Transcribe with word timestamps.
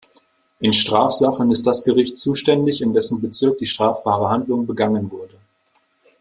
In 0.61 0.73
Strafsachen 0.73 1.51
ist 1.51 1.67
das 1.67 1.83
Gericht 1.83 2.17
zuständig, 2.17 2.81
in 2.81 2.91
dessen 2.91 3.21
Bezirk 3.21 3.59
die 3.59 3.67
strafbare 3.67 4.29
Handlung 4.31 4.65
begangen 4.65 5.11
wurde. 5.11 5.37